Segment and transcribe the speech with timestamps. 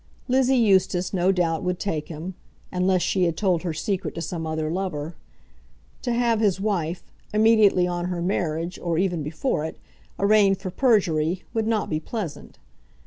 [0.27, 2.33] Lizzie Eustace, no doubt, would take him,
[2.71, 5.13] unless she had told her secret to some other lover.
[6.01, 9.77] To have his wife, immediately on her marriage, or even before it,
[10.17, 12.57] arraigned for perjury, would not be pleasant.